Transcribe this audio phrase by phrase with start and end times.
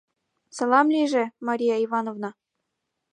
[0.57, 2.29] Салам лийже, Мария Ивановна.